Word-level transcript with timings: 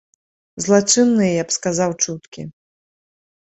Злачынныя, 0.63 1.33
я 1.41 1.43
б 1.51 1.57
сказаў, 1.59 1.91
чуткі. 2.07 2.41